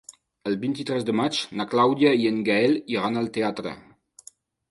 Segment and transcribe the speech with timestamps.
[0.51, 3.75] El vint-i-tres de maig na Clàudia i en Gaël iran al teatre.